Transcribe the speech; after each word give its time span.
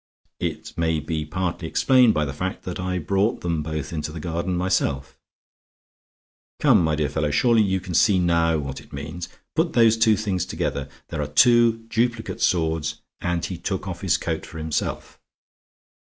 It 0.39 0.75
may 0.75 0.99
be 0.99 1.25
partly 1.27 1.67
explained, 1.67 2.15
by 2.15 2.25
the 2.25 2.33
fact 2.33 2.63
that 2.63 2.79
I 2.79 2.97
brought 2.97 3.41
them 3.41 3.61
both 3.61 3.93
into 3.93 4.11
the 4.11 4.19
garden 4.19 4.57
myself... 4.57 5.15
come, 6.59 6.83
my 6.83 6.95
dear 6.95 7.07
fellow; 7.07 7.29
surely 7.29 7.61
you 7.61 7.79
can 7.79 7.93
see 7.93 8.17
now 8.17 8.57
what 8.57 8.81
it 8.81 8.91
means. 8.91 9.29
Put 9.55 9.73
those 9.73 9.97
two 9.97 10.17
things 10.17 10.43
together; 10.47 10.89
there 11.09 11.19
were 11.19 11.27
two 11.27 11.85
duplicate 11.87 12.41
swords 12.41 12.95
and 13.19 13.45
he 13.45 13.59
took 13.59 13.87
off 13.87 14.01
his 14.01 14.17
coat 14.17 14.43
for 14.43 14.57
himself. 14.57 15.19